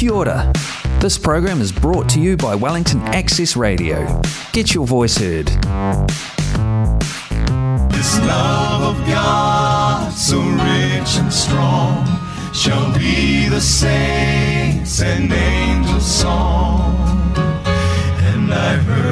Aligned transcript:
Kia 0.00 0.14
ora. 0.14 0.50
This 0.98 1.18
program 1.18 1.60
is 1.60 1.70
brought 1.70 2.08
to 2.08 2.20
you 2.20 2.34
by 2.34 2.54
Wellington 2.54 3.02
Access 3.02 3.54
Radio. 3.54 4.22
Get 4.54 4.72
your 4.72 4.86
voice 4.86 5.18
heard. 5.18 5.48
This 7.90 8.18
love 8.20 8.96
of 8.96 9.06
God, 9.06 10.10
so 10.10 10.40
rich 10.40 11.18
and 11.18 11.30
strong, 11.30 12.06
shall 12.54 12.94
be 12.94 13.50
the 13.50 13.60
saints 13.60 15.02
and 15.02 15.30
angels' 15.30 16.10
song. 16.10 16.96
And 17.36 18.54
I 18.54 18.76
heard 18.76 19.09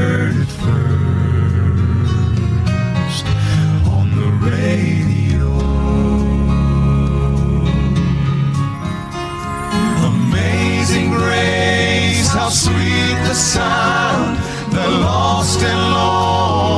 how 12.32 12.49
sweet 12.49 13.18
the 13.27 13.35
sound, 13.35 14.39
the 14.73 14.89
lost 15.00 15.63
and 15.63 15.81
lonely 15.95 16.78